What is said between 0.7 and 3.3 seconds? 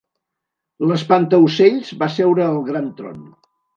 L'espantaocells va seure al gran tron.